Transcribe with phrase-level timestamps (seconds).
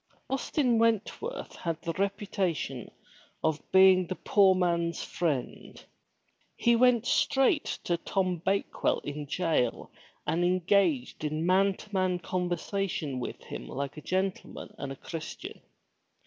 [0.31, 2.89] Austin Wentworth had the reputation
[3.43, 5.85] of being the poor man's friend.
[6.55, 9.91] He went straight to Tom Bake well in jail
[10.25, 15.61] and engaged in man to man conversation with him like a gentleman and a Christian.